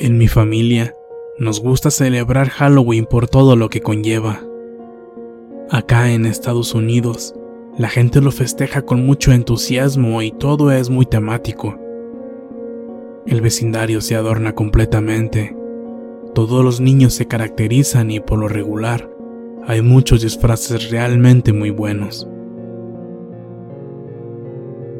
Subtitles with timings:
[0.00, 0.96] En mi familia
[1.38, 4.40] nos gusta celebrar Halloween por todo lo que conlleva.
[5.70, 7.34] Acá en Estados Unidos,
[7.78, 11.78] la gente lo festeja con mucho entusiasmo y todo es muy temático.
[13.24, 15.56] El vecindario se adorna completamente.
[16.34, 19.08] Todos los niños se caracterizan y por lo regular
[19.64, 22.28] hay muchos disfraces realmente muy buenos.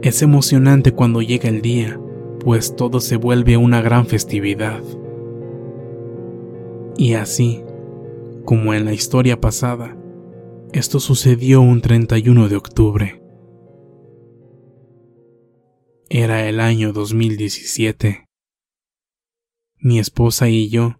[0.02, 1.98] Es emocionante cuando llega el día,
[2.38, 4.80] pues todo se vuelve una gran festividad.
[6.96, 7.64] Y así,
[8.44, 9.96] como en la historia pasada,
[10.72, 13.22] esto sucedió un 31 de octubre.
[16.10, 18.26] Era el año 2017.
[19.78, 20.96] Mi esposa y yo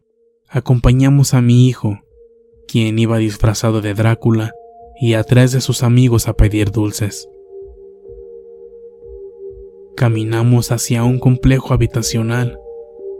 [0.48, 2.00] acompañamos a mi hijo,
[2.66, 4.52] quien iba disfrazado de Drácula,
[5.00, 7.28] y a tres de sus amigos a pedir dulces.
[9.96, 12.58] Caminamos hacia un complejo habitacional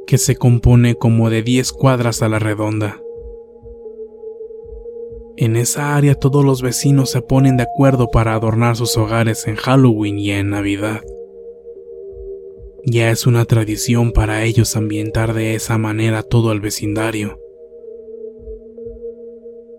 [0.07, 3.01] que se compone como de 10 cuadras a la redonda.
[5.41, 9.55] En esa área todos los vecinos se ponen de acuerdo para adornar sus hogares en
[9.55, 11.01] Halloween y en Navidad.
[12.85, 17.39] Ya es una tradición para ellos ambientar de esa manera todo el vecindario.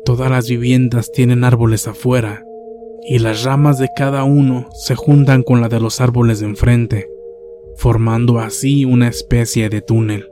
[0.06, 2.46] Todas las viviendas tienen árboles afuera
[3.06, 7.09] y las ramas de cada uno se juntan con la de los árboles de enfrente,
[7.76, 10.30] formando así una especie de túnel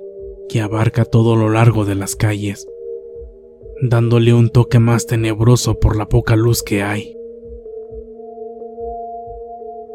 [0.48, 2.66] que abarca todo lo largo de las calles,
[3.82, 7.16] dándole un toque más tenebroso por la poca luz que hay.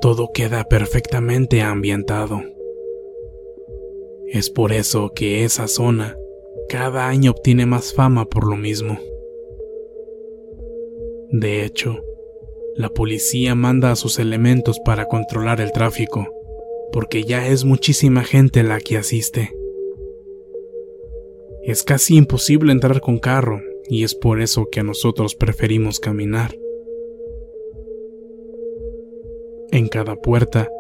[0.00, 2.42] Todo queda perfectamente ambientado.
[4.28, 6.16] Es por eso que esa zona
[6.68, 8.98] cada año obtiene más fama por lo mismo.
[11.30, 12.02] De hecho,
[12.76, 16.28] la policía manda a sus elementos para controlar el tráfico,
[16.92, 19.50] porque ya es muchísima gente la que asiste.
[21.62, 23.60] Es casi imposible entrar con carro,
[23.92, 26.58] y es por eso que nosotros preferimos caminar.
[29.70, 30.70] En cada puerta,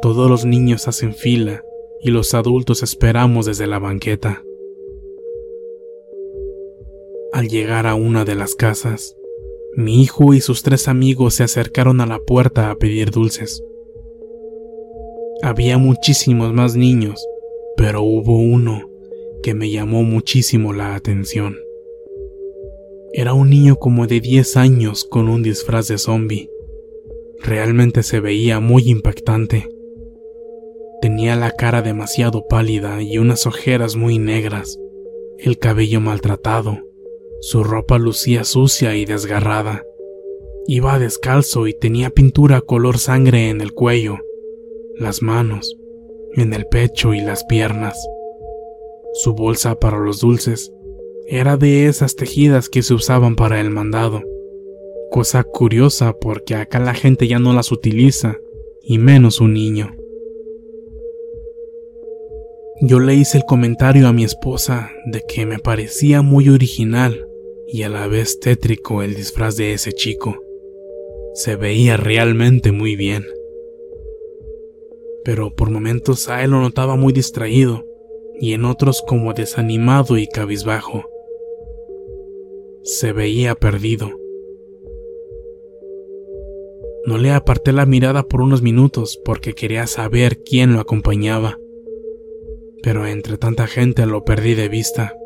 [0.00, 1.64] todos los niños hacen fila
[2.00, 4.44] y los adultos esperamos desde la banqueta.
[7.32, 9.16] Al llegar a una de las casas,
[9.74, 13.60] mi hijo y sus tres amigos se acercaron a la puerta a pedir dulces.
[15.42, 17.26] Había muchísimos más niños,
[17.76, 18.88] pero hubo uno
[19.42, 21.56] que me llamó muchísimo la atención.
[23.14, 26.48] Era un niño como de 10 años con un disfraz de zombie.
[27.42, 29.68] Realmente se veía muy impactante.
[31.02, 34.78] Tenía la cara demasiado pálida y unas ojeras muy negras,
[35.38, 36.78] el cabello maltratado,
[37.42, 39.84] su ropa lucía sucia y desgarrada.
[40.66, 44.20] Iba descalzo y tenía pintura color sangre en el cuello,
[44.96, 45.76] las manos,
[46.34, 47.94] en el pecho y las piernas.
[49.12, 50.72] Su bolsa para los dulces
[51.26, 54.22] era de esas tejidas que se usaban para el mandado.
[55.10, 58.38] Cosa curiosa porque acá la gente ya no las utiliza,
[58.82, 59.94] y menos un niño.
[62.80, 67.28] Yo le hice el comentario a mi esposa de que me parecía muy original
[67.68, 70.42] y a la vez tétrico el disfraz de ese chico.
[71.34, 73.24] Se veía realmente muy bien.
[75.24, 77.86] Pero por momentos a él lo notaba muy distraído
[78.40, 81.11] y en otros como desanimado y cabizbajo.
[82.84, 84.10] Se veía perdido.
[87.06, 91.58] No le aparté la mirada por unos minutos porque quería saber quién lo acompañaba,
[92.82, 95.16] pero entre tanta gente lo perdí de vista.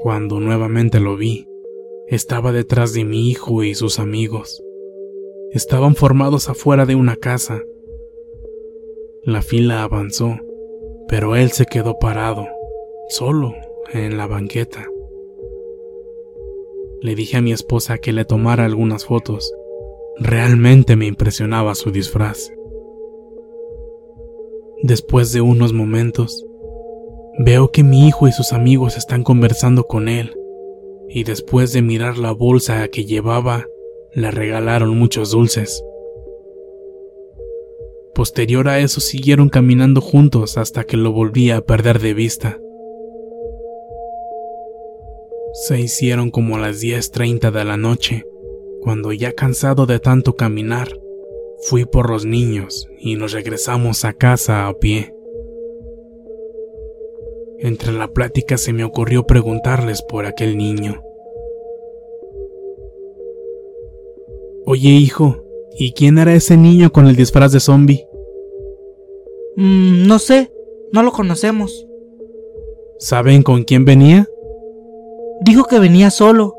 [0.00, 1.48] Cuando nuevamente lo vi,
[2.06, 4.62] estaba detrás de mi hijo y sus amigos.
[5.50, 7.60] Estaban formados afuera de una casa.
[9.24, 10.38] La fila avanzó,
[11.08, 12.46] pero él se quedó parado,
[13.08, 13.52] solo,
[13.92, 14.86] en la banqueta.
[17.06, 19.54] Le dije a mi esposa que le tomara algunas fotos
[20.18, 22.50] Realmente me impresionaba su disfraz.
[24.82, 26.44] Después de unos momentos,
[27.38, 30.34] veo que mi hijo y sus amigos están conversando con él,
[31.08, 33.66] y después de mirar la bolsa que llevaba,
[34.12, 35.84] le regalaron muchos dulces.
[38.16, 42.58] Posterior a eso siguieron caminando juntos hasta que lo volví a perder de vista.
[45.58, 48.26] Se hicieron como las 10.30 de la noche
[48.86, 50.86] cuando ya cansado de tanto caminar,
[51.62, 55.12] fui por los niños y nos regresamos a casa a pie.
[57.58, 61.02] Entre la plática se me ocurrió preguntarles por aquel niño.
[64.66, 65.42] Oye hijo,
[65.76, 68.06] ¿y quién era ese niño con el disfraz de zombie?
[69.56, 70.52] Mm, no sé,
[70.92, 71.88] no lo conocemos.
[73.00, 74.28] ¿Saben con quién venía?
[75.40, 76.54] Dijo que venía solo.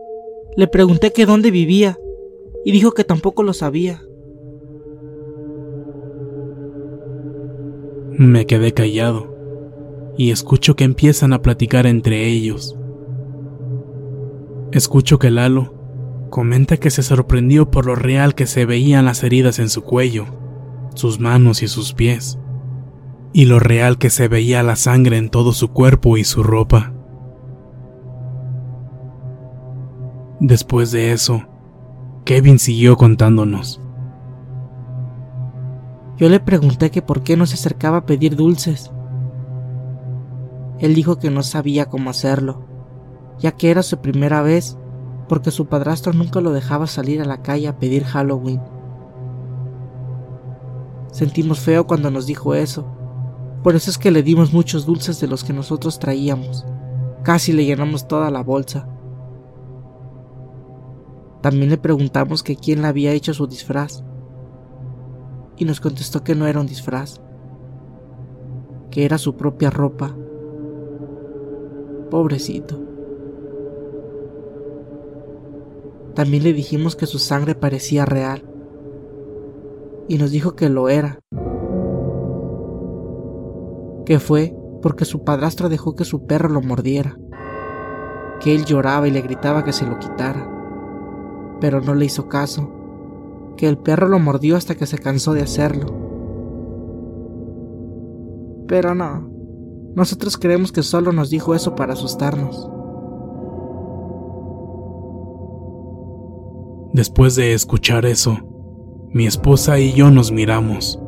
[0.56, 1.98] Le pregunté que dónde vivía
[2.66, 4.02] y dijo que tampoco lo sabía.
[8.12, 9.38] Me quedé callado
[10.18, 12.76] y escucho que empiezan a platicar entre ellos.
[14.72, 15.76] Escucho que Lalo
[16.30, 20.26] comenta que se sorprendió por lo real que se veían las heridas en su cuello,
[20.96, 22.38] sus manos y sus pies,
[23.34, 26.97] y lo real que se veía la sangre en todo su cuerpo y su ropa.
[30.40, 31.44] Después de eso,
[32.24, 33.82] Kevin siguió contándonos.
[36.18, 38.92] Yo le pregunté que por qué no se acercaba a pedir dulces.
[40.80, 42.66] Él dijo que no sabía cómo hacerlo,
[43.40, 44.78] ya que era su primera vez,
[45.28, 48.62] porque su padrastro nunca lo dejaba salir a la calle a pedir Halloween.
[51.12, 52.86] Sentimos feo cuando nos dijo eso,
[53.64, 56.66] por eso es que le dimos muchos dulces de los que nosotros traíamos.
[57.24, 58.88] Casi le llenamos toda la bolsa.
[61.42, 64.04] También le preguntamos que quién le había hecho su disfraz.
[65.56, 67.22] Y nos contestó que no era un disfraz,
[68.90, 70.16] que era su propia ropa.
[72.10, 72.80] Pobrecito.
[76.16, 78.44] También le dijimos que su sangre parecía real.
[80.08, 81.20] Y nos dijo que lo era.
[84.06, 87.18] Que fue porque su padrastro dejó que su perro lo mordiera.
[88.40, 90.57] Que él lloraba y le gritaba que se lo quitara
[91.60, 92.70] pero no le hizo caso,
[93.58, 95.88] que el perro lo mordió hasta que se cansó de hacerlo.
[98.68, 99.30] Pero no,
[99.96, 102.70] nosotros creemos que solo nos dijo eso para asustarnos.
[106.94, 108.38] Después de escuchar eso,
[109.14, 111.00] mi esposa y yo nos miramos,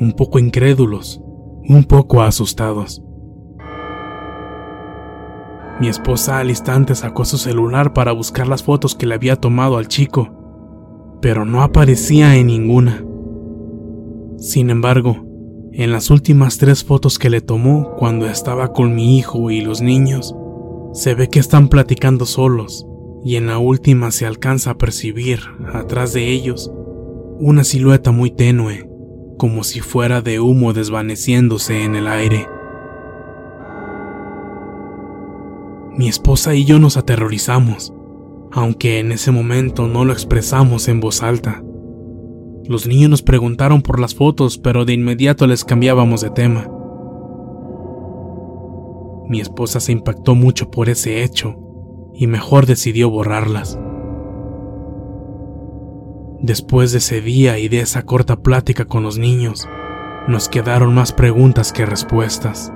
[0.00, 1.20] un poco incrédulos,
[1.68, 3.02] un poco asustados.
[5.80, 9.76] Mi esposa al instante sacó su celular para buscar las fotos que le había tomado
[9.76, 13.04] al chico, pero no aparecía en ninguna.
[14.38, 15.24] Sin embargo,
[15.72, 19.80] en las últimas tres fotos que le tomó cuando estaba con mi hijo y los
[19.80, 20.34] niños,
[20.92, 22.86] se ve que están platicando solos,
[23.24, 25.40] y en la última se alcanza a percibir,
[25.72, 26.70] atrás de ellos,
[27.40, 28.88] una silueta muy tenue,
[29.38, 32.46] como si fuera de humo desvaneciéndose en el aire.
[35.96, 37.94] Mi esposa y yo nos aterrorizamos,
[38.50, 41.62] aunque en ese momento no lo expresamos en voz alta.
[42.66, 46.68] Los niños nos preguntaron por las fotos, pero de inmediato les cambiábamos de tema.
[49.28, 51.56] Mi esposa se impactó mucho por ese hecho
[52.12, 53.78] y mejor decidió borrarlas.
[56.40, 59.68] Después de ese día y de esa corta plática con los niños,
[60.26, 62.72] nos quedaron más preguntas que respuestas.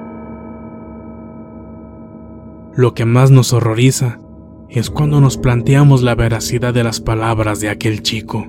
[2.78, 4.20] Lo que más nos horroriza
[4.68, 8.47] es cuando nos planteamos la veracidad de las palabras de aquel chico.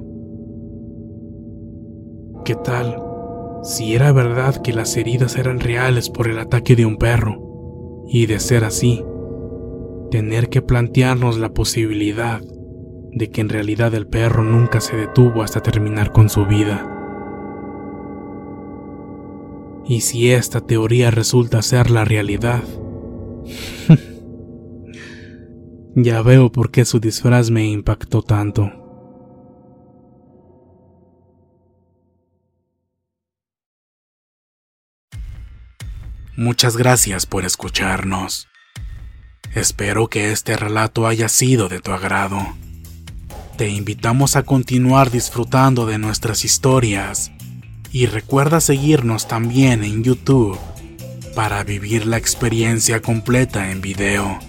[2.45, 3.01] ¿Qué tal
[3.63, 8.05] si era verdad que las heridas eran reales por el ataque de un perro?
[8.07, 9.03] Y de ser así,
[10.11, 12.39] tener que plantearnos la posibilidad
[13.11, 16.87] de que en realidad el perro nunca se detuvo hasta terminar con su vida.
[19.87, 22.61] Y si esta teoría resulta ser la realidad,
[26.03, 28.71] ya veo por qué su disfraz me impactó tanto.
[36.35, 38.47] Muchas gracias por escucharnos.
[39.53, 42.39] Espero que este relato haya sido de tu agrado.
[43.57, 47.31] Te invitamos a continuar disfrutando de nuestras historias
[47.91, 50.57] y recuerda seguirnos también en YouTube
[51.35, 54.39] para vivir la experiencia completa en video,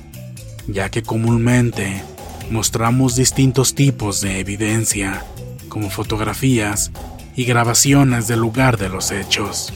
[0.66, 2.02] ya que comúnmente
[2.50, 5.24] mostramos distintos tipos de evidencia,
[5.68, 6.90] como fotografías
[7.36, 9.72] y grabaciones del lugar de los hechos.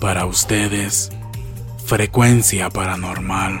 [0.00, 1.10] Para ustedes,
[1.86, 3.60] frecuencia paranormal.